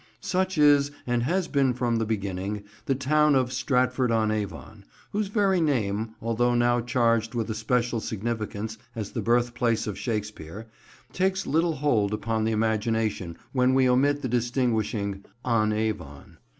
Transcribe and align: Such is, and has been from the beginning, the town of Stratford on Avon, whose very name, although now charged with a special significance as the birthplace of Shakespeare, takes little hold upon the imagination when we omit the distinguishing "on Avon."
Such 0.19 0.57
is, 0.57 0.89
and 1.05 1.21
has 1.21 1.47
been 1.47 1.75
from 1.75 1.97
the 1.97 2.07
beginning, 2.07 2.63
the 2.87 2.95
town 2.95 3.35
of 3.35 3.53
Stratford 3.53 4.09
on 4.11 4.31
Avon, 4.31 4.83
whose 5.11 5.27
very 5.27 5.61
name, 5.61 6.15
although 6.19 6.55
now 6.55 6.81
charged 6.81 7.35
with 7.35 7.47
a 7.51 7.53
special 7.53 7.99
significance 7.99 8.79
as 8.95 9.11
the 9.11 9.21
birthplace 9.21 9.85
of 9.85 9.99
Shakespeare, 9.99 10.65
takes 11.13 11.45
little 11.45 11.75
hold 11.75 12.15
upon 12.15 12.45
the 12.45 12.51
imagination 12.51 13.37
when 13.53 13.75
we 13.75 13.87
omit 13.87 14.23
the 14.23 14.27
distinguishing 14.27 15.23
"on 15.45 15.71
Avon." 15.71 16.39